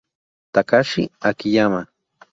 [0.53, 1.81] Takashi Akiyama